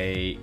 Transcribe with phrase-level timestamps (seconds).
[0.00, 0.38] OK，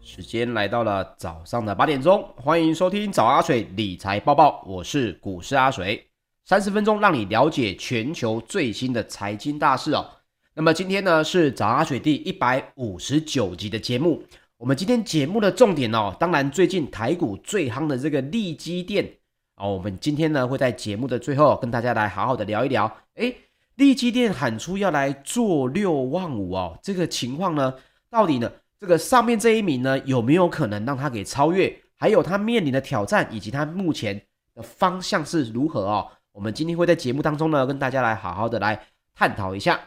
[0.00, 6.02] 时间来到了早上的八点钟，欢迎收听早阿水理财报报，我是股市阿水，
[6.46, 10.08] 三十分钟让你了解全球最新的财经大事哦。
[10.54, 14.22] 那么今天呢是早阿水第一百五十九集的节目，
[14.56, 19.06] 我们今天节目的重点哦，当然最近台股最夯的这个利基电
[19.56, 23.36] 哦，我们今天呢会在节目的最后跟大家来好好的聊一聊，诶，
[23.74, 27.74] 利基电喊出要来做六万五哦，这个情况呢？
[28.10, 31.82] 到底呢，这个上面这一名呢，有没有可能让他给超越？
[31.96, 34.22] 还有他面临的挑战，以及他目前
[34.54, 36.06] 的方向是如何哦？
[36.32, 38.80] 我们今天会在节目当中呢，跟大家来好好的来
[39.14, 39.80] 探讨一下。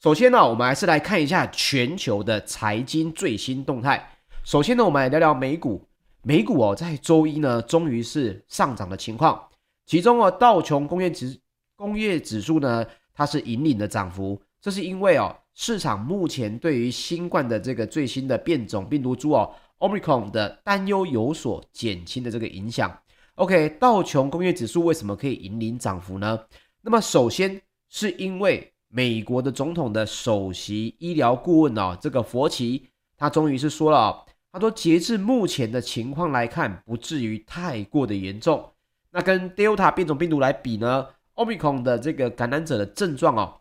[0.00, 4.10] 首先呢，我们还是来看一下全球的财经最新动态。
[4.44, 5.86] 首先呢，我们来聊聊美股。
[6.22, 9.40] 美股哦，在周一呢，终于是上涨的情况。
[9.86, 11.38] 其中哦，道琼工业指
[11.76, 12.84] 工业指数呢，
[13.14, 14.40] 它是引领的涨幅。
[14.60, 15.36] 这是因为哦。
[15.60, 22.96] 市场目前对于新冠的这个最新的变种病毒株哦，Omicron 的担忧有所减轻的这个影响。
[23.34, 26.38] OK，道琼工业指数为什么可以引领涨幅呢？
[26.80, 32.86] 那么首先是因为美国的总统的首席医疗顾问哦，这个佛奇
[33.16, 38.64] 他终于是说了，他说截至目前的情况来看，不至于太过的严重。
[39.10, 43.54] 那跟 Delta 变种病毒来比呢，Omicron 的这个感染者的症状哦。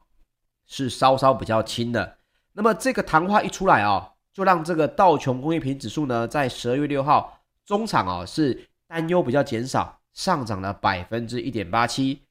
[0.68, 2.18] 是稍稍比较轻的，
[2.54, 12.22] 那么这个谈话一出来哦，就让这个道琼工业平指数呢，在十二月六号中场哦，是担忧比较减少，上涨了百分之一点八七，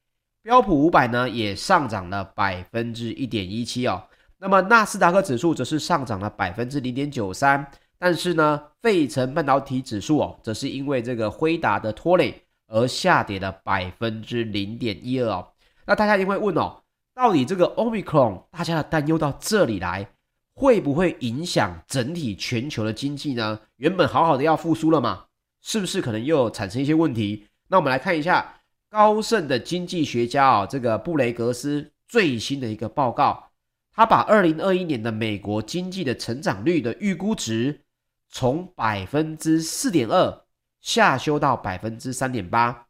[0.42, 4.04] 标普五百呢也上涨了百分之一点一七哦，
[4.38, 7.66] 那么纳斯达克指数则是上涨了百分之零点九三，
[7.98, 15.48] 但是呢，费城半导体指数哦，则是因为这个辉达的拖累而下跌了百分之零点一二哦，
[15.86, 16.82] 那大家一定会问哦。
[17.16, 20.06] 到底这个 Omicron 大家的担忧到这里来，
[20.52, 23.58] 会不会影响整体全球的经济呢？
[23.76, 25.24] 原本好好的要复苏了嘛，
[25.62, 27.46] 是不是可能又产生一些问题？
[27.68, 28.60] 那我们来看一下
[28.90, 33.48] 高盛的经济学家啊，这个布雷格斯最新的一个报告，
[33.94, 37.80] 他把二零二一年的美国经济的成长率的预估值
[38.28, 40.42] 从百分之四点二
[40.82, 42.88] 下修到百分之三点八，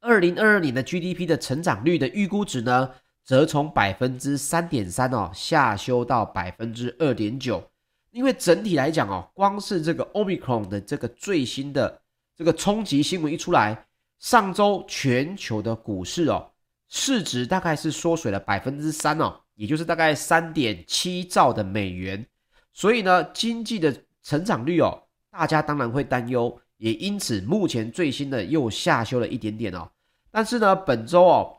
[0.00, 2.90] 二零二二年的 GDP 的成长率的预估值呢，
[3.30, 7.62] 则从百分之三点三哦下修到百分之二点九，
[8.10, 12.02] 因为整体来讲哦，光是这个 Omicron 的这个最新的
[12.36, 13.86] 这个冲击新闻一出来，
[14.18, 16.50] 上周全球的股市哦
[16.88, 22.26] 市值大概是缩水了百分之三哦，也就是大概三点七兆的美元，
[22.72, 23.94] 所以呢，经济的
[24.24, 29.88] 成长率哦，大家当然会担忧，也因此目前最新的又下修了一点点哦，
[30.32, 31.58] 但是呢，本周哦。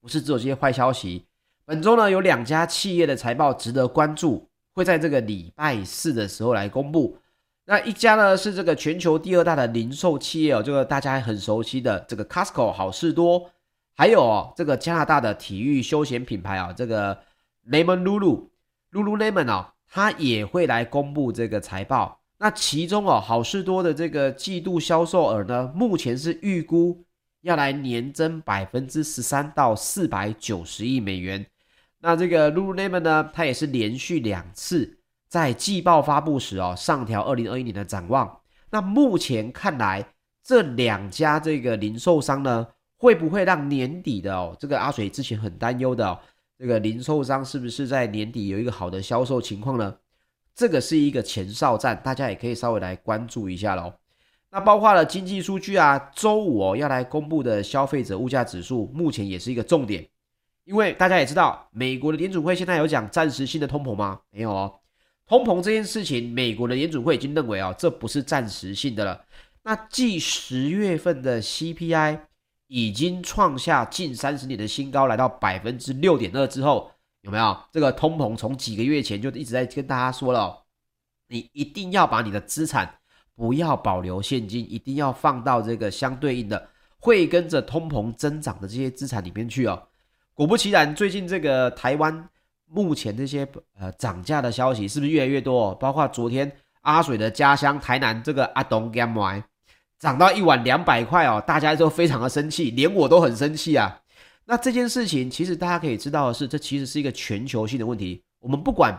[0.00, 1.26] 不是只有这些坏消息。
[1.64, 7.18] 本周呢，有两家企业的财报值得关注，会在这个礼拜四的时候来公布。
[7.66, 13.48] 那一家呢是这个全球第二大的零售企业哦，这个大家很熟悉的这个 Costco 好事多，
[13.94, 17.16] 还有哦这个加拿大的体育休闲品牌啊，这个
[17.70, 18.48] Lemon Lulu
[18.90, 22.18] Lululemon 哦，它也会来公布这个财报。
[22.38, 27.04] 那其中哦好事多的这个季度销售额呢，目前是预估。
[27.42, 31.44] 要来年增百分之十三到四百九十亿美元。
[32.00, 34.98] 那这个 Lululemon 呢，它也是连续两次
[35.28, 38.40] 在季报发布时哦，上调二零二一年的展望。
[38.70, 40.06] 那目前看来，
[40.42, 42.66] 这两家这个零售商呢，
[42.96, 46.18] 会不会让年底的哦，这个阿水之前很担忧的哦，
[46.58, 49.96] 这个零售商是不是在年底有一个好的销售情况呢？
[50.54, 53.94] 这个是一个前哨战，大家也可以稍微来关注一下喽。
[54.52, 60.04] 那包括了经济数据啊，周五哦要来公布的消费者物价指数，目前也是一个重点，
[60.64, 64.20] 因为大家也知道，美国的联储会现在有讲暂时性的通膨吗？
[64.30, 64.80] 没有哦，
[65.24, 69.24] 通膨这件事情，美国的联储会已经认为哦，这不是暂时性的了。
[69.62, 72.18] 那继十月份的 CPI
[72.66, 78.36] 已经创下近三十年的新高，来到百分之六点二之后，有没有这个通膨？
[78.36, 80.64] 从几个月前就一直在跟大家说了，
[81.28, 82.99] 你一定要把你的资产。
[83.40, 89.82] 不要保留现金，一定要放到这个相对应的会跟着通膨增长的这些资产里面去哦。
[90.34, 92.28] 果不其然，最近这个台湾
[92.66, 93.48] 目前这些
[93.78, 95.74] 呃涨价的消息是不是越来越多哦？
[95.80, 96.52] 包括昨天
[96.82, 99.42] 阿水的家乡台南这个阿东干麦
[99.98, 104.02] 涨到一碗两百块哦，大家都非常的生气，连我都很生气啊。
[104.44, 108.22] 那这件事情其实大家可以知道的是，这其实是一个全球性的问题。
[108.40, 108.94] 我们不管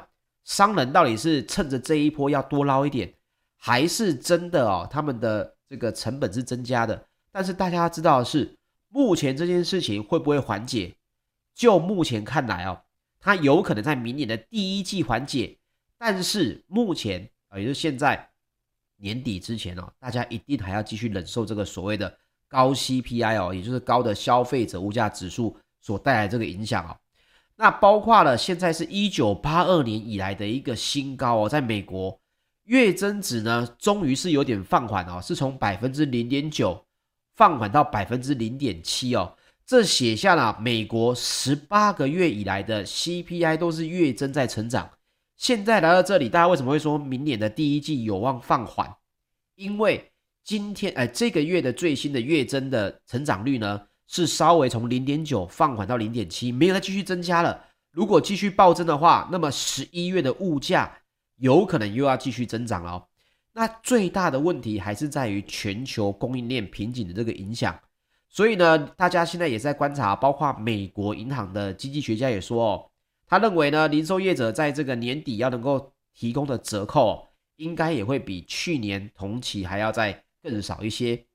[0.45, 3.13] 商人到底是趁着这一波要多捞一点。
[3.63, 8.57] 还是真的哦，他们的这个成本是增加的，但是大家知道的是，
[8.89, 10.95] 目前这件事情会不会缓解？
[11.53, 12.81] 就目前看来哦，
[13.19, 15.59] 它有可能在明年的第一季缓解，
[15.99, 18.31] 但是目前啊，也就是现在
[18.97, 22.17] 年底之前哦，大家一定还要继续忍受这个所谓的
[22.47, 26.97] 高 CPI 哦，也就是高的消费者物价指数所带来这个影响哦。
[27.57, 32.19] 那包括了现在是一九八二年以来的一个新高哦，在美国
[32.65, 36.85] 月增值呢，终于是有点放缓哦，是从百分之零点九
[37.35, 39.35] 放缓到百分之零点七哦。
[39.65, 44.89] 这写下了美国十八个月以来的 CPI 都是月增在成长。
[45.37, 48.93] 现在来到这里，大家为什么会说明年的第一季有望放缓？
[49.55, 50.11] 因为
[50.43, 57.59] 今天呃这个月的最新的月增的成长率呢，是稍微从零点九放缓到零点七，没有再继续增加了。
[57.91, 60.91] 如果继续暴增的话，那么十一月的物价
[61.41, 63.03] 有可能又要继续增长了。
[63.51, 67.77] 那最大的问题还是在于全球供应链瓶颈的这个影响。
[68.29, 72.89] 所以呢，大家现在也在观察，包括美国银行的经济学家也说哦，
[73.27, 77.27] 他认为呢，零售业者在这个年底要能够提供的折扣，
[77.57, 81.25] 应该也会比去年同期还要再更少一些。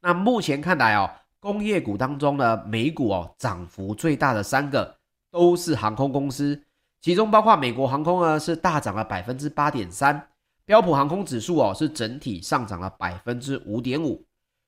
[0.00, 1.10] 那目前看来哦，
[1.40, 4.96] 工业股当中呢，美股哦涨幅最大的三个
[5.30, 6.64] 都是航空公司，
[7.04, 10.26] 其中包括美国航空呢是大涨了百分之八点三，
[10.64, 14.24] 标普航空指数哦是整体上涨了百分之五点五。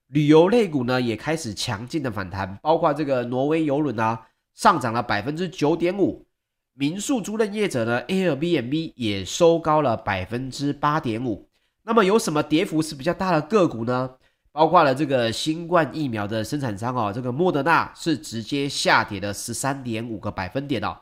[0.08, 6.26] 旅游类股呢也开始强劲的反弹，包括这个挪威邮轮啊上涨了百分之九点五，
[6.74, 11.48] 民宿租赁业者呢 Airbnb 也收高了百分之八点五。
[11.84, 14.10] 那么有什么跌幅是比较大的个股呢？
[14.52, 20.98] 包括了这个新冠疫苗的生产商哦，这个莫德纳是直接下跌了十三点五个百分点哦，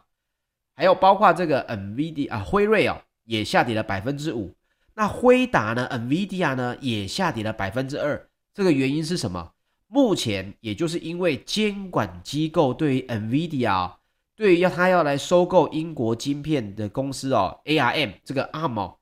[0.74, 4.54] 还有包括这个 NVIDIA 啊辉瑞哦也下跌了百分之五，
[4.94, 8.28] 那辉达呢 NVIDIA 呢也下跌了百分之二。
[8.52, 9.52] 这个原因是什么？
[9.86, 13.92] 目前也就是因为监管机构对于 NVIDIA，
[14.34, 18.96] 对于要他要来收购英国晶片的公司哦，ARM 这个 ARM 哦，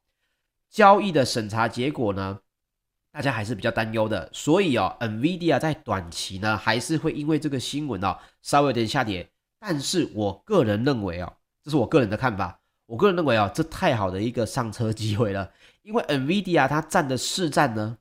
[0.69, 2.41] 交易的审查结果呢，
[3.11, 4.29] 大家还是比较担忧的。
[4.35, 9.31] 所以哦，NVIDIA 在短期呢，还是会因为这个新闻哦，稍微有点下跌。
[9.59, 11.33] 但是我个人认为哦，
[11.65, 15.51] 这是我个人的看法，我个人认为哦，这太好的一个上车机会了，
[15.83, 17.99] 因为 NVIDIA 它占的市占呢。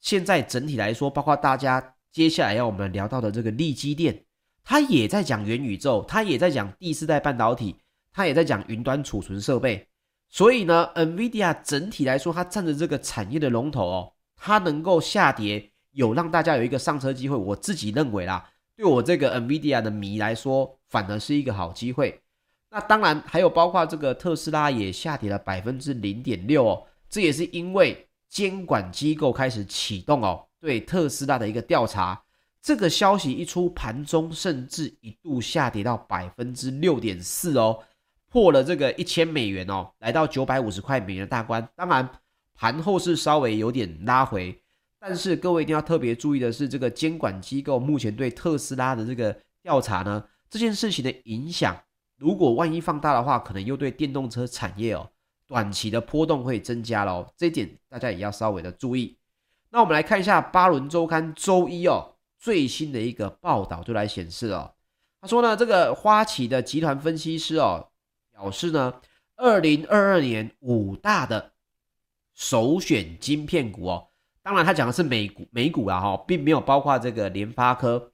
[0.00, 4.24] 现在整体来说，包括大家接下来要我们聊到的这个力积电，
[4.62, 7.76] 它也在讲元宇宙，它也在讲第四代半导体，
[8.12, 9.88] 它也在讲云端储存设备。
[10.28, 17.36] 所以呢，NVIDIA 整体来说，它占着这个产业的龙头哦，它能够下跌，有让大家有一个上车机会。
[17.36, 22.20] 我自己认为啦，对我这个 NVIDIA 的迷来说，反而是一个好机会。
[22.76, 28.02] 那当然还有包括这个特斯拉也下跌了百分之零点六哦，这也是因为。
[28.28, 32.20] 监管机构开始启动哦，对特斯拉的一个调查。
[32.60, 37.82] 这个消息一出，盘中甚至一度下跌到百分之六点四哦，
[38.28, 41.66] 破了这个一千美元哦，来到九百五十块美元的大关。
[41.76, 42.06] 当然，
[42.54, 44.60] 盘后是稍微有点拉回，
[44.98, 51.74] 但是各位一定要特别注意的是，这个监管机构目前对特斯拉的这个调查呢，这件事情的影响，
[52.16, 55.10] 如果万一放大的话，可能又对电动车产业哦。
[55.46, 59.16] 短期的波动会增加喽，这一点大家也要稍微的注意。
[59.70, 64.74] 那我们来看一下《巴伦周刊》周一哦最新的一个报道就来显示哦，
[65.20, 67.90] 他说呢，这个花旗的集团分析师哦
[68.32, 68.92] 表示呢，
[69.36, 71.52] 二零二二年五大的
[72.34, 74.08] 首选晶片股哦，
[74.42, 78.10] 当然他讲的是美股美股啊哈，并没有包括这个联发科。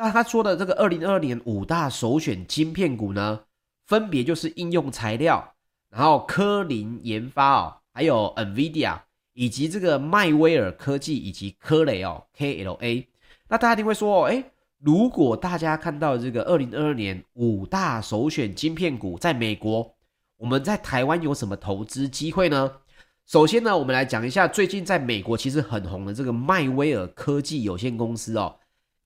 [0.00, 3.40] 那他说的这个二零二二年五大首选晶片股呢，
[3.84, 5.56] 分别就是应用材料。
[5.90, 8.96] 然后科林研发哦，还有 NVIDIA
[9.32, 13.06] 以及这个迈威尔科技以及科雷哦 KLA，
[13.48, 14.44] 那大家一定会说哦，
[14.78, 19.96] 如果大家看到这个二零二二年五大首选晶片股在美国，
[20.36, 22.70] 我们在台湾有什么投资机会呢？
[23.26, 28.54] 首先呢，我们来讲一下最近在美国其实很红的这个迈威尔科技有限公司哦，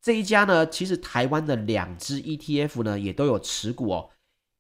[0.02, 4.10] 这一家呢，其实台湾的两支 ETF 呢也都有持股哦。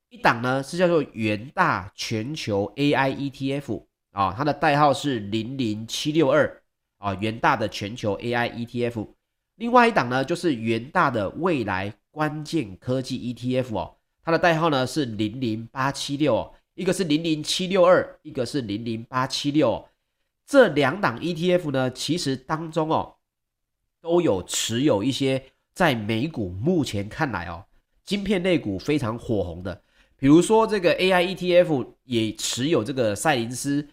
[0.08, 6.62] 一档呢是叫做元大全球 AI ETF 啊，它的代号是零零七六二
[6.98, 9.08] 啊，元大的全球 AI ETF。
[9.56, 19.88] 另外一档呢就是元大的未来关键科技 ETF 哦，它的代号呢是零零八七六哦，一个是零零七六二，一个是零零八七六。
[20.46, 23.16] 这两档 ETF 呢，其实当中哦
[24.02, 25.42] 都有持有一些
[25.72, 27.64] 在美股目前看来哦，
[28.04, 29.80] 晶片类股非常火红的。
[30.18, 33.88] 比如说，这个 AI ETF 也持有这个赛灵思，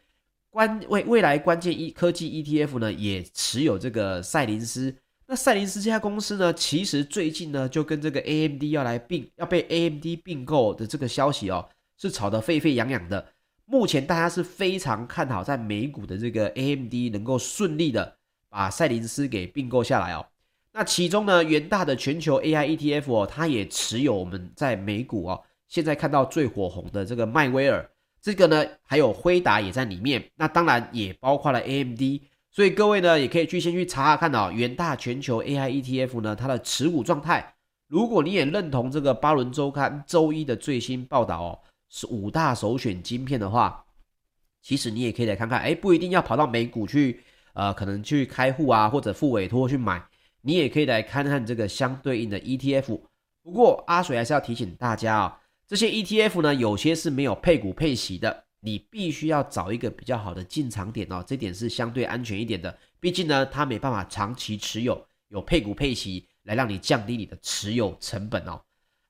[0.50, 4.96] 关未未来关键一科技 ETF 呢也持有这个赛灵思。
[5.28, 13.34] 那赛灵思这家公司呢，其实最近呢就跟这个 AMD 要来并，要被 AMD 并购的这个消息哦，是炒得沸沸扬扬的。
[13.66, 18.18] 目前大家是非常看好在美股的这个 AMD 能够顺利的
[18.50, 20.26] 把赛灵思给并购下来哦。
[20.74, 27.90] 那其中呢，元大的全球 AI ETF 哦，它也持有我们在美股哦现在看到最火红的这个迈威尔，
[28.22, 30.24] 这个呢还有辉达也在里面。
[30.36, 32.02] 那当然也包括了 AMD，
[32.52, 37.56] 所以各位呢也可以去先去查查看哦，元大全球 AI ETF 呢它的持股状态。
[37.88, 41.60] 如果你也认同这个巴伦周刊周一的最新报道哦。
[41.92, 43.84] 是五大首选晶片的话，
[44.62, 47.20] 其实你也可以来看看，哎，不一定要跑到美股去，
[47.54, 50.04] 呃，可能去开户啊，或者付委托去买，
[50.42, 53.00] 你也可以来看看这个相对应的 ETF。
[53.44, 62.78] 不过阿水还是要提醒大家啊，这些 ETF 呢，有些是没有配股配息的，你必须要找一个比较好的进场点哦，这点是相对安全一点的。
[63.00, 68.62] 毕竟呢，它没办法长期持有，有配股配息来让你降低你的持有成本哦。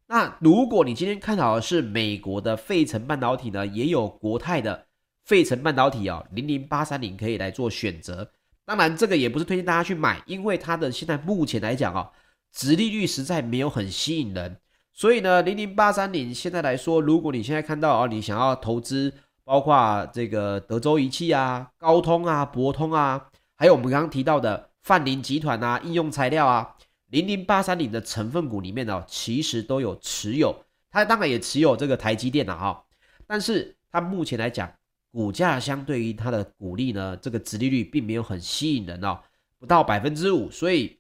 [0.07, 4.87] 那如果你今天看好的是美国的费城半导体呢，也有国泰的
[5.29, 8.31] 费城半导体哦，零零八三零可以来做选择。
[8.65, 12.09] 当然，这个也不是推荐大家去买，因为它的现在目前来讲哦，
[12.51, 14.57] 殖利率实在没有很吸引人。
[14.91, 26.75] 所以呢，零零八三零现在来说，如果你现在看到哦，你想要投资，包括这个德州仪器啊、高通啊、博通啊，还有我们刚刚提到的泛林集团啊、应用材料啊。
[27.11, 32.83] 零零八三零的成分股里面呢，其实都有持有，它当然也持有这个台积电了哈，
[33.27, 34.71] 但是它目前来讲，
[35.11, 39.19] 股价相对于它的股利呢，这个殖利率并没有很吸引人哦，
[39.57, 40.99] 不到百分之五，所以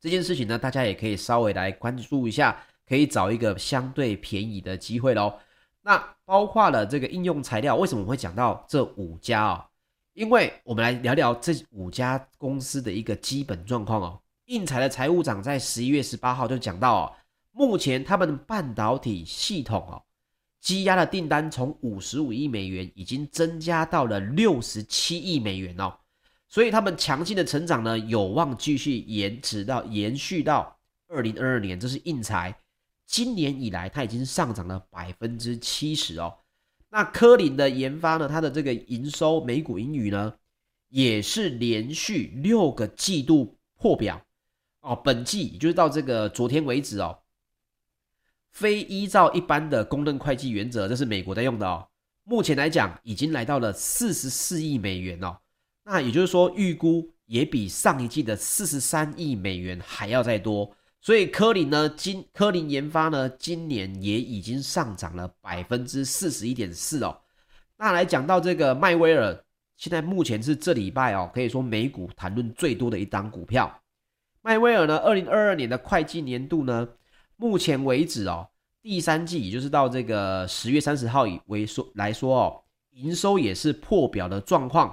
[0.00, 5.38] 这件事情呢，大家也可以稍微来关注一下，可以找一个相对便宜的机会喽。
[5.82, 9.64] 那包括了这个应用材料，为什么我会讲到这五家哦？
[10.14, 14.20] 因为我们来聊聊这五家公司的一个基本状况哦。
[14.46, 17.12] 应材的财务长在十一月十八号就讲到哦，
[17.52, 20.02] 目前他们的半导体系统哦，
[20.60, 25.96] 积压的订单从五十五亿美元已经增加到了六十七亿美元哦，
[26.48, 30.76] 所以他们强劲的成长呢，有望继续延迟到延续到
[31.08, 31.78] 二零二二年。
[31.78, 32.54] 这是应材
[33.06, 36.34] 今年以来它已经上涨了百分之七十哦。
[36.90, 40.34] 那科林的研发呢，它的这个营收每股盈余呢，
[40.88, 44.20] 也是连续六个季度破表。
[44.80, 47.18] 哦，本季也就是到这个昨天为止哦，
[48.52, 51.86] 非依照一般的公认会计原则，这是美国在用的哦。
[52.24, 55.38] 目前来讲，已经来到了四十四亿美元哦。
[55.84, 60.70] 那也就是说，预估也比上一季的四十三亿美元还要再多。
[61.00, 67.16] 所以科林呢，今科林研发呢，今年也已经上涨了百分之四十一点四哦。
[67.78, 69.44] 那来讲到这个迈威尔，
[69.76, 73.80] 现在目前是这礼拜哦，可以说美股谈论最多的一档股票。
[74.42, 76.86] 迈威尔呢，二零二二年的会计年度呢，
[77.40, 78.48] 目前为止哦，
[78.82, 84.92] 第三季也就是到这个十月三十号以为说来说哦，营收也是破表的状况，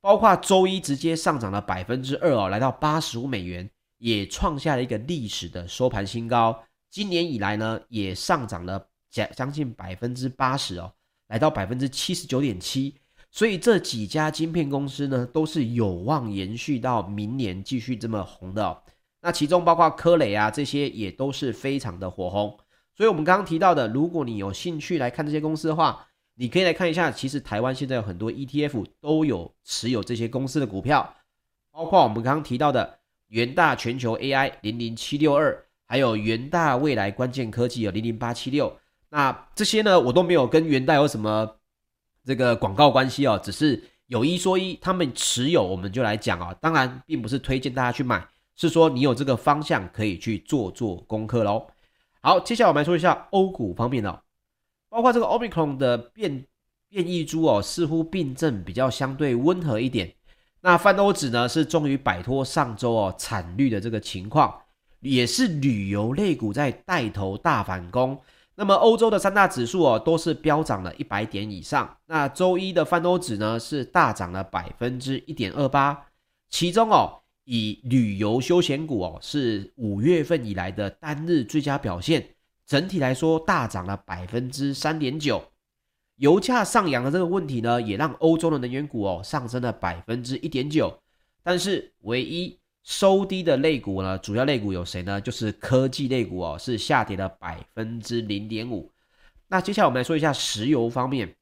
[0.00, 3.68] 包括周一直接上涨了百分之二哦，来到八十五美元，
[3.98, 6.58] 也创下了一个历史的收盘新高。
[6.90, 10.90] 今年以来呢，也上涨了将将近百分之八十哦，
[11.28, 12.96] 来到百分之七十九点七。
[13.30, 18.82] 所以这几家晶片公司呢，都是有望延续到明年继续这么红的哦。
[19.22, 22.58] 那其中包括科磊啊，这些也都是非常的火红。
[22.94, 27.10] 所以，我们刚刚提到的，如果你有兴趣来看这些公司的话，你可以来看一下。
[27.10, 31.14] 其实台湾现在有很多 ETF 都有持有这些公司的股票，
[31.70, 32.98] 包括我们刚刚提到的
[33.28, 38.76] 元大全球 AI 零零七六二，还有元大未来关键科技有零零八七六。
[39.08, 41.56] 那这些呢，我都没有跟元大有什么
[42.24, 46.54] 这个广告关系哦，只是有一说一，他们持有我们就来讲哦。
[46.60, 48.26] 当然，并不是推荐大家去买。
[48.68, 51.66] 是说你有这个方向可以去做做功课喽。
[52.20, 54.22] 好，接下来我们来说一下欧股方面的，
[54.88, 56.46] 包括这个 Omicron 的变
[56.88, 60.14] 变异株哦，似乎病症比较相对温和一点。
[60.60, 64.60] 那泛欧指呢是终于摆脱上周哦惨绿的这个情况，
[65.00, 68.16] 也是旅游类股在带头大反攻。
[68.54, 71.96] 那么欧洲的三大指数哦都是飙涨了一百点以上。
[72.06, 76.06] 那周一的泛欧指呢是大涨了百分之一点二八，
[76.48, 77.21] 其中哦。
[77.44, 82.24] 以旅游休闲股哦，是五月份以来的单日最佳表现，
[82.66, 85.42] 整体来说大涨了百分之三点九。
[86.16, 90.96] 油价上扬的这个问题呢，也让欧洲的能源股哦上升了百分之一点九。
[91.42, 95.20] 但是唯一收低的类股呢，主要类股有谁呢？
[95.20, 98.92] 就是科技类股哦，是下跌了百分之零点五。
[99.48, 101.34] 那接下来我们来说一下石油方面。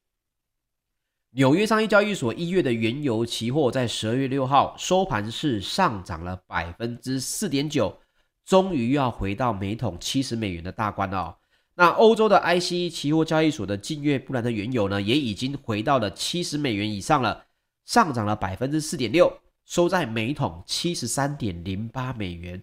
[1.33, 7.97] 纽约商业交易所一月的原油期货在十二月六号收盘是上涨了百分之四点九，
[8.45, 11.35] 终于要回到每桶七十美元的大关了哦。
[11.73, 17.45] 那欧洲的 ICE 期货交易所的近月布兰特原油呢，也已经回到了七十美元以上了，
[17.85, 19.31] 上涨了百分之四点六，
[19.65, 22.61] 收在每桶七十三点零八美元。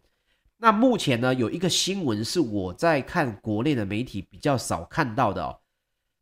[0.59, 5.59] 那目前呢，有一个新闻是我在看国内的媒体比较少看到的哦。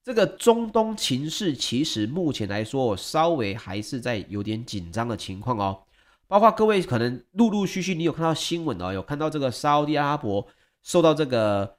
[0.06, 5.82] 这个中东情势其实目前来说，稍微还是在有点紧张的情况哦。
[6.28, 10.46] 包括各位可能陆陆续续你有看到新闻哦，有看到这个沙乌地阿拉伯
[10.84, 11.76] 受到这个。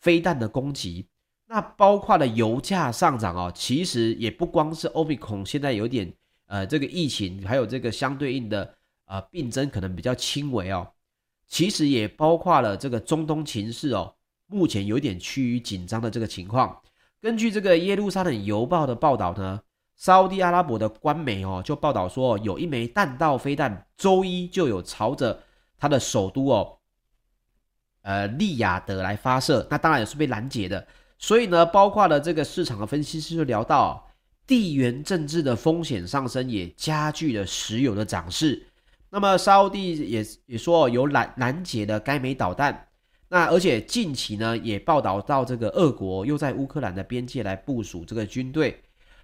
[0.00, 1.08] 飞弹的攻击，
[1.48, 6.14] 那包括了油价上涨哦，其实也不光是欧米孔现在有点
[6.46, 10.86] 呃这个疫情，还有这个相对应的呃病症可能比较轻微哦，
[11.48, 14.14] 其实也包括了这个中东情势哦，
[14.46, 16.80] 目前有点趋于紧张的这个情况。
[17.20, 19.60] 根据这个耶路撒冷邮报的报道呢，
[19.96, 25.42] 沙乌地阿拉伯的官媒哦就报道说，有一枚弹道飞弹周一就有朝着
[25.76, 26.78] 他的首都哦。
[28.02, 30.86] 呃，利雅得来发射，那当然也是被拦截的。
[31.18, 34.08] 所以呢，包括了这个市场的分析师就聊到，
[34.46, 38.66] 地缘政治的风险上升也加剧了石油的涨势。
[39.10, 42.87] 那么沙乌地也也说有拦拦截了该枚导弹。
[43.28, 48.80] 那而且近期呢，也报道到这个俄国又在乌克兰的边界来部署这个军队。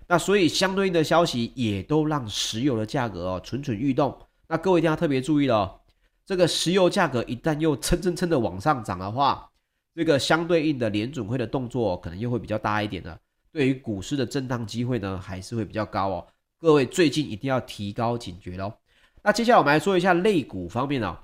[0.06, 4.14] 那所以相对应的消息也都让石油的价格哦蠢蠢欲动。
[4.46, 5.80] 那各位一定要特别注意了。
[6.26, 9.50] 这个石油价格一旦又蹭蹭蹭的往上涨的话，
[9.94, 13.18] 这个相对应的联准会的动作可能又会比较大一点的，
[13.50, 16.26] 对于股市的震荡机会呢，还是会比较高哦。
[16.58, 18.72] 各位最近一定要提高警觉喽。
[19.22, 21.16] 那接下来我们来说一下类股方面哦，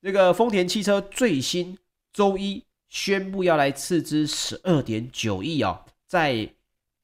[0.00, 1.76] 这个丰田汽车最新
[2.18, 6.50] 周一宣布要来斥资十二点九亿哦，在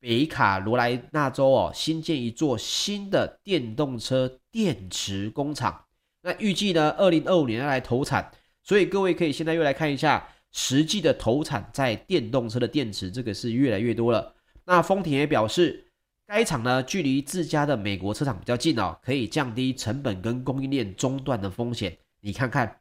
[0.01, 5.85] 北卡罗来纳州哦新建一座新的电动车电池工厂。
[6.23, 8.29] 那预计呢，二零二五年要来投产，
[8.65, 14.35] 所以各位可以现在又来看一下实际的投产在电动车的电池，这个是越来越多了。
[14.65, 15.93] 那丰田也表示，
[16.27, 21.97] 该厂呢距离自家的美国车厂比较近哦，可以降低成本跟供应链中断的风险。
[22.21, 22.81] 你看看，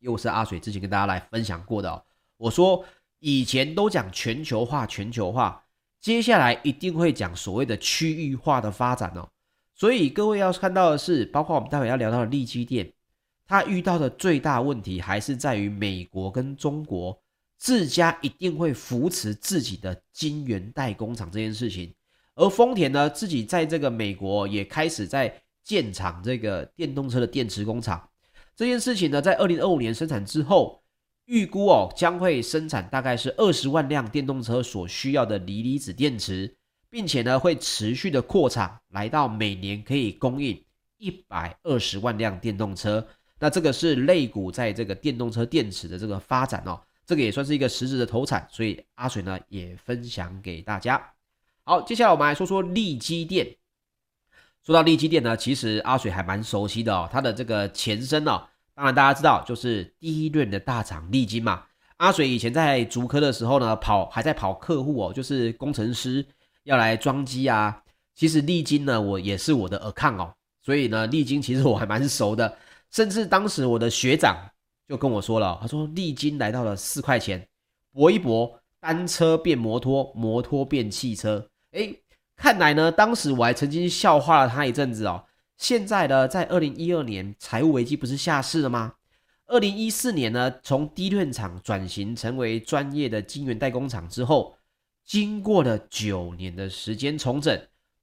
[0.00, 2.02] 又是阿水之前跟大家来分享过的哦。
[2.36, 2.84] 我说
[3.18, 5.62] 以前都讲全球化，全球化，
[6.00, 9.28] 接下来一定会讲所谓的区域化的发展哦。
[9.74, 12.92] 所以各位要看到的是，包括我们待会要聊到的力积电，
[13.46, 17.18] 它遇到的最大问题还是在于美国跟中国
[17.58, 21.94] 自家一定会扶持自己的晶圆代工厂这件事情，
[22.34, 28.08] 而丰田呢，自己在这个美国也开始在建厂这个电动车的电池工厂，
[28.56, 30.82] 这件事情呢，在二零二五年生产之后，
[31.26, 36.56] 预估哦将会生产大概是二十万辆电动车所需要的锂离子电池。
[36.88, 40.64] 并且呢，会持续的扩厂，来到每年可以供应
[40.96, 43.06] 一百二十万辆电动车。
[43.38, 51.12] 那这个是类股在这个电动车电池的这个发展哦，这个也算是一个实质的投产，所以阿水呢也分享给大家。
[51.64, 53.46] 好，接下来我们来说说力积电。
[54.66, 58.42] 说到利基店呢，其实阿水还蛮熟悉的哦，它的这个前身哦，
[58.74, 61.62] 当然大家知道就是第一轮的大厂力晶嘛。
[61.98, 66.26] 阿水以前在竹科的时候呢，跑还在跑客户哦，就是工程师。
[66.64, 67.80] 要来装机啊，
[68.16, 72.58] 其实利金呢，我也是我的 account 哦，所以呢，利金其实我还蛮熟的，
[72.90, 74.36] 甚至当时我的学长
[74.88, 77.46] 就跟我说了，他说利金来到了四块钱，
[77.92, 82.02] 搏一搏，单车变摩托，摩托变汽车，诶，
[82.36, 85.24] 看来呢，当时我还曾经笑话了他一阵子哦。
[85.56, 88.94] 现在呢，在二零一二年财务危机不是下市了吗？
[89.46, 94.54] 二零一四年呢，从低润厂转型成为专业的晶圆代工厂之后。
[95.04, 97.56] 经过了九年的时间重整，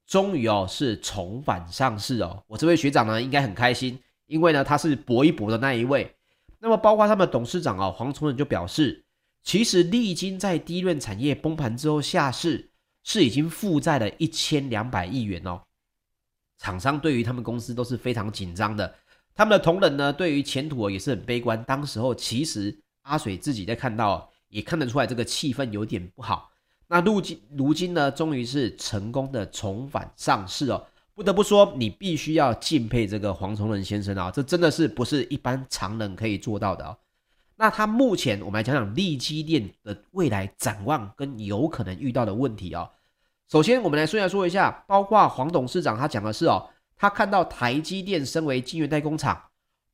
[0.06, 2.42] 终于哦是重返上市哦。
[2.46, 6.16] 我这位学长呢应该很开心，因为呢他是搏一搏的那一位。
[6.60, 9.04] 那么包括他们董事长哦黄崇仁就表示，
[9.42, 12.70] 其实历经在低润产业崩盘之后下市，
[13.04, 15.60] 是已经负债了一千两百亿元哦。
[16.58, 18.92] 厂商对于他们公司都是非常紧张的，
[19.34, 21.62] 他们的同仁呢对于前途也是很悲观。
[21.64, 26.50] 当时候其实阿水自己在看到，也看得出来这个气氛有点不好。
[26.86, 30.86] 那如今如今呢，终于是成功的重返上市哦。
[31.14, 36.96] 不得不说，你必须要敬佩这个黄崇仁先生啊，这真的是不是一般常人可以做到的哦。
[37.56, 42.90] 那他目前，我们来讲讲力积电的未来展望跟有可能遇到的问题哦。
[43.48, 49.40] 首先，我们来顺便说一下，包括黄董事长他讲的是哦，他看到台积电身为晶圆代工厂，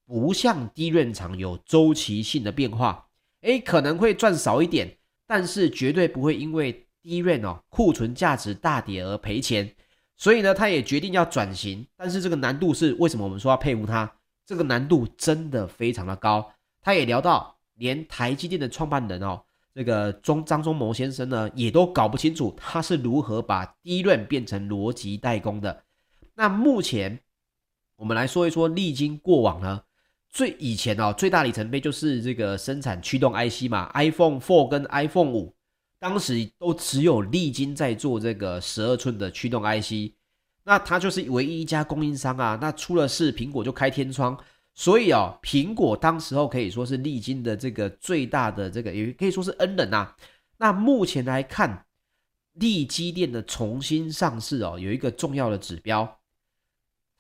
[0.07, 3.09] 不像低润厂有周期性的变化，
[3.42, 4.96] 诶，可能会赚少一点。
[5.27, 9.73] 但是绝对不会因为低润哦库存价值大跌而赔钱，
[10.16, 11.87] 所以呢，他也决定要转型。
[11.96, 14.11] 但是这个难度是为什么我们说要佩服他？
[14.44, 16.53] 这个难度真的非常的高。
[16.82, 19.42] 他也聊到，连台积电的创办人哦，
[19.74, 25.84] 这个中张忠谋先生呢，也都搞不清楚他是如何把 d r a 变成逻辑代工的。
[26.34, 27.20] 那目前
[27.96, 29.82] 我们来说一说，历经过往呢，
[30.28, 35.52] 最以前哦，最大里程碑就是这个生产驱动 IC 嘛，iPhone 4跟 iPhone 5，
[35.98, 40.14] 当时都只有力晶在做这个十二寸的驱动 IC，
[40.64, 42.58] 那它就是唯一一家供应商啊。
[42.60, 44.38] 那出了事，苹果就开天窗。
[44.74, 50.14] 所以哦，苹果当时候可以说是历经的这个最大的这个，也可以说是恩人呐。
[50.56, 51.87] 那目前来看，
[52.52, 56.20] 力基电的重新上市哦，有一个重要的指标，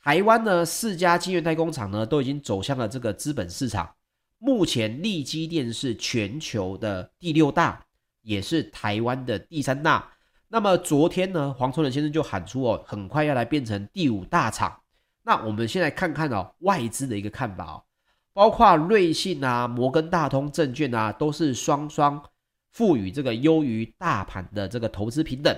[0.02, 3.94] 台湾呢四家晶圆代工厂呢都已经走向了这个资本市场。
[4.38, 7.84] 目前力基电是全球的第六大，
[8.22, 10.12] 也是台湾的第三大。
[10.48, 14.79] 那么昨天呢，黄崇仁先生就喊出哦，很快要来变成第五大厂。
[15.30, 17.82] 那我们先来看看哦，外资的一个看法哦，
[18.32, 22.20] 包括瑞信啊、摩根大通证券啊，都是双双
[22.72, 25.56] 赋予这个优于大盘的这个投资平等，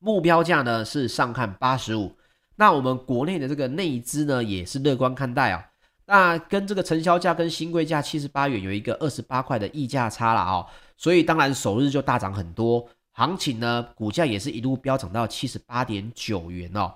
[0.00, 2.16] 目标价呢是上看八十五。
[2.56, 5.64] 那我们国内的这个内资呢也是乐观看待啊，
[6.06, 16.92] 那跟这个成交价跟兴柜价七十八元有一个二十八块的溢价差了哦，所以当然首日就大涨很多，行情呢股价也是一路飙涨到七十八点九元哦。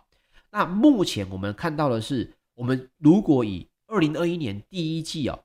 [0.51, 5.39] 那目前我们看到的是，我们如果以二零二一年第一季哦，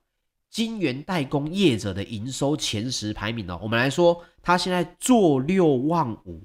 [0.50, 6.42] 晶圆代工业者的营收前十排名哦，我们来说，它现在做六万五，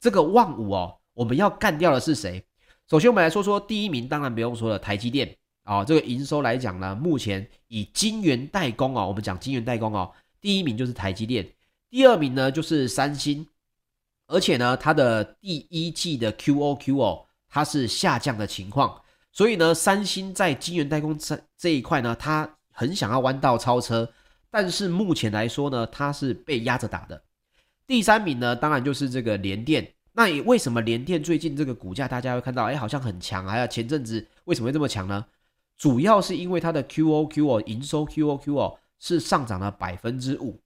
[0.00, 2.44] 这个万五哦，我们要干掉的是谁？
[2.88, 11.48] 首先我们来说说第一名，当然不用说了，台积电啊，这个营收来讲呢，目前以晶圆代工哦，我们讲晶圆代工哦，第一名就是台积电，
[11.88, 13.46] 第二名呢就是三星，
[14.26, 17.26] 而且呢，它的第一季的 QOQ 哦。
[17.50, 24.08] 它是下降的情况，所以呢，三星在晶圆代工这这一块呢，它很想要弯道超车，
[24.50, 27.20] 但是目前来说呢，它是被压着打的。
[27.88, 29.92] 第三名呢，当然就是这个联电。
[30.12, 35.24] 那也为什么联电最近这个股价大家会看到，哎，好像很强，还有前阵子为什么会这么强呢？
[35.76, 40.60] 主要是因为它的 QOQ 哦，营收 QOQ 哦是上涨了百分之五。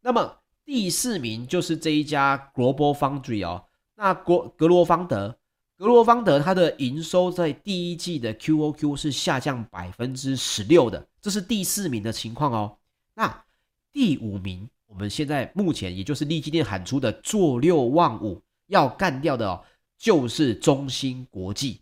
[0.00, 3.64] 那么第四名就是这一家 Global Foundry 哦，
[3.96, 5.39] 那国格罗方德。
[5.80, 12.76] 格罗方德它的营收在第一季的 QOQ 是下降百分之十六的，这是第四名的情况哦。
[13.14, 13.44] 那
[13.90, 19.64] 第五名，我们现在目前也就是利基电喊出的做六万五要干掉的，
[19.96, 21.80] 就是中芯国际。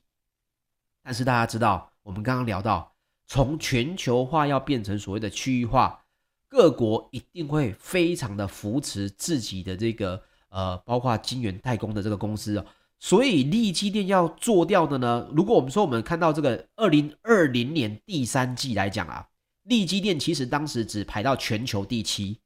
[1.02, 2.94] 但是大家知道，我们刚刚聊到，
[3.26, 6.00] 从全球化要变成所谓的区域化，
[6.46, 12.64] 各国一定会非常的扶持自己的这个呃，包括晶圆代工的这个公司哦。
[13.00, 15.28] 所以力积电要做掉的呢？
[15.32, 19.24] 如果我们说我们看到这个二零二零年第三季来讲啊，
[19.62, 22.40] 力积电其实当时只排到全球第七，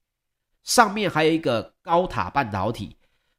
[0.63, 2.97] 上面还有一个高塔半导体。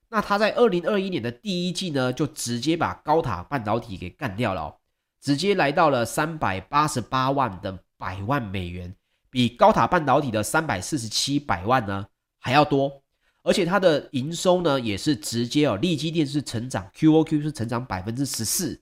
[0.10, 4.80] 那它在二零二一年的第一季呢，就直接把高塔半导体给干掉了，
[5.22, 8.96] 直接来到了三百八十八万的百万美元，
[9.30, 12.08] 比高塔半导体的三百四十七百万呢
[12.40, 13.03] 还要多。
[13.44, 18.82] 而且它的营收呢，也是直接哦，力积电是成长，QOQ 是成长百分之十四。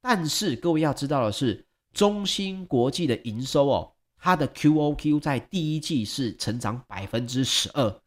[0.00, 8.00] 但是各位要知道的是，中芯国际的营收哦，它的 QOQ 在第一季是成长百分之十二。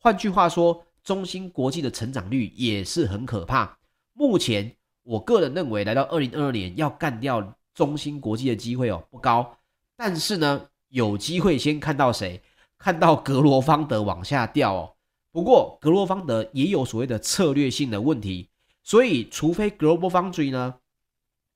[0.00, 3.78] 换句话说，中芯国际的成长率也是很可怕。
[4.14, 4.74] 目前
[5.04, 9.56] 我个人认为，来到二零二二年要干掉中芯国际的机会哦不高。
[9.96, 12.42] 但是呢，有机会先看到谁？
[12.76, 14.94] 看到格罗方德往下掉哦。
[15.38, 18.48] 不过，格罗方德也有所谓的策略性的问题，
[18.82, 20.74] 所以除非 Global Foundry 呢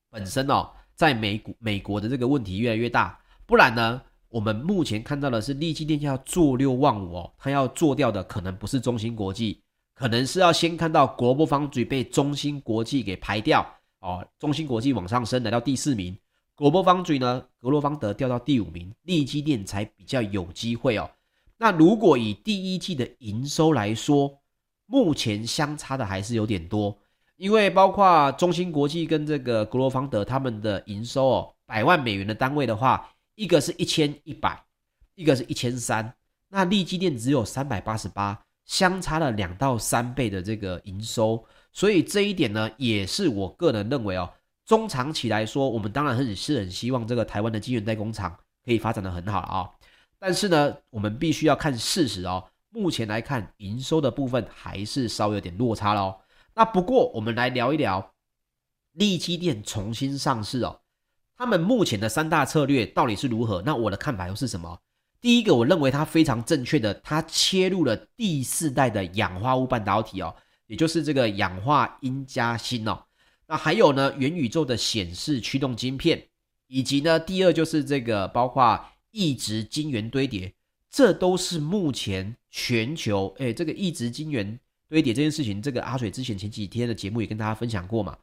[0.08, 9.60] 本身哦，在美股美国的这个问题越来越大，不然呢，我们目前看到的是力积电要做六万五哦，它要做掉的可能不是中芯国际，
[9.96, 13.66] 可能是要先看到 Global Foundry 被中芯国际给排掉
[13.98, 16.16] 哦，中芯国际往上升来到第四名
[16.56, 21.10] ，Global Foundry 呢，格罗方德掉到第五名，力积电才比较有机会哦。
[21.62, 24.36] 那如果以第一季的营收来说，
[24.86, 26.98] 目前相差的还是有点多，
[27.36, 34.60] 因为包括中芯国际跟这个格罗方德他们的营收哦，百万美元的单位的话，一个是一千一百，
[35.14, 36.12] 一个是一千三，
[36.48, 44.28] 那力积电只有三百八十八，相差了两到三倍的这个营收，所以这一点呢，也是我个人认为哦，
[44.66, 49.70] 中长期来说，我们当然很是很希望这个台湾的晶圆代工厂可以发展得很好了啊、哦。
[50.24, 52.44] 但是呢，我们必须要看事实哦。
[52.70, 56.14] 目前来看，营收的部分还是稍微有点落差喽。
[56.54, 58.14] 那不过，我们来聊一聊
[58.92, 60.78] 利基电重新上市哦。
[61.36, 63.60] 他们目前的三大策略到底是如何？
[63.62, 64.78] 那我的看法又是什么？
[65.20, 70.32] 第一个，我认为它非常正确的，它切入了第四代的氧化物半导体哦，
[70.68, 73.02] 也就是这个氧化銦加锌哦。
[73.48, 76.28] 那还有呢，元宇宙的显示驱动晶片，
[76.68, 78.80] 以及呢，第二就是这个包括
[79.12, 80.52] 异质晶圆堆叠，
[80.90, 88.18] 这都是目前全球诶，这个异质晶圆堆叠这件事情，这个阿水之前前几天的节目也跟大家分享过嘛，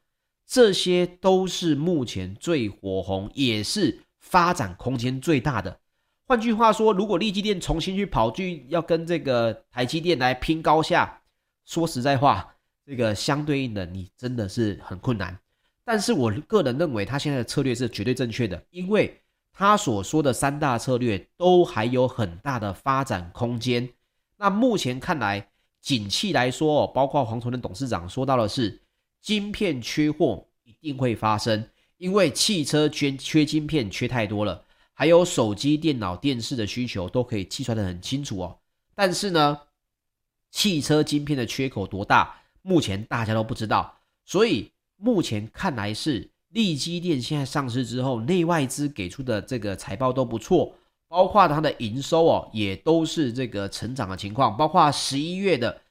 [0.45, 5.79] 这些都是目前最火红，也是发展空间最大的。
[6.25, 11.21] 换句话说，如果力积电重新去跑去要跟这个台积电来拼高下，
[11.65, 15.39] 说实在话，这个相对应的你真的是很困难。
[15.83, 19.19] 但是我个人认为，他现在的策略是绝对正确的，因为
[19.59, 23.89] 他所说的三大策略都还有很大的发展空间。
[24.37, 25.49] 那目前看来，
[25.81, 28.81] 景气来说，包括黄崇仁董事长说到的是，
[29.21, 31.67] 晶片缺货一定会发生，
[31.97, 34.63] 因为汽车缺缺晶片缺太多了。
[34.93, 38.59] 还有手机、电脑、电视的需求都可以计算得很清楚哦，
[38.95, 39.59] 但是呢，
[40.51, 43.97] 汽车晶片的缺口多大，目前大家都不知道。
[44.23, 50.75] 所以目前看来是利基电现在上市之后，内外资给出的这个财报都不错，
[51.07, 55.81] 包括它的营收哦，也都是这个成长的情况，包括十一月的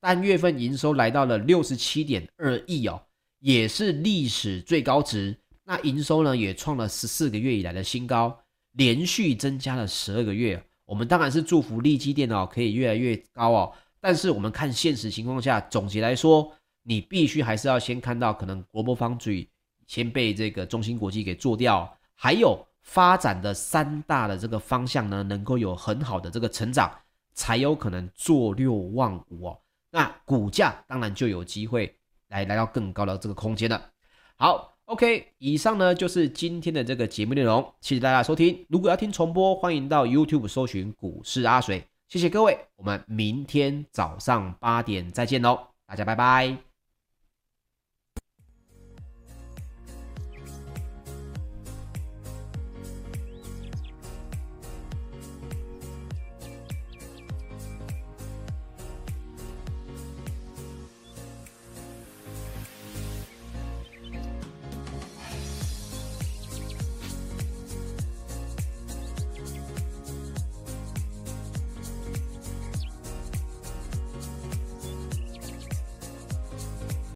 [0.00, 3.00] 单月份营收来到了六十七点二亿哦，
[3.40, 5.36] 也是历史最高值。
[5.64, 8.38] 那营收呢，也创了十四个月以来的新高。
[8.72, 13.72] 连续增加了十二个月，我们当然是祝福利基电脑可以越来越高哦。
[14.00, 16.52] 但是我们看现实情况下，总结来说，
[16.82, 19.46] 你必须还是要先看到可能 GlobalFoundries
[19.86, 26.90] 先被这个中芯国际给做掉，还有发展的三大的这个方向呢，能够有很好的这个成长，
[27.34, 29.58] 才有可能做六万五哦。
[29.90, 31.96] 那股价当然就有机会
[32.28, 33.90] 来来到更高的这个空间了。
[34.36, 34.72] 好。
[34.86, 38.64] OK，以上呢就是今天的这个节目内容，谢谢大家收听。
[38.68, 41.82] 如果要听重播，欢迎到 YouTube 搜寻股市阿水。
[42.06, 46.75] 谢谢各位，我们明天早上八点再见喽，大家拜拜。